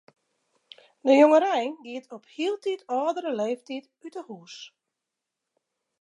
De 1.05 1.11
jongerein 1.21 1.73
giet 1.83 2.07
op 2.17 2.25
hieltyd 2.35 2.81
âldere 2.99 3.31
leeftiid 3.41 3.85
út 4.05 4.15
'e 4.19 4.23
hús. 4.27 4.55